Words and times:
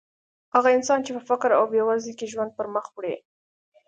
هغه 0.55 0.69
انسانان 0.77 1.05
چې 1.05 1.11
په 1.15 1.21
فقر 1.29 1.49
او 1.59 1.63
بېوزلۍ 1.71 2.13
کې 2.19 2.31
ژوند 2.31 2.55
پرمخ 2.57 2.85
وړي. 2.91 3.15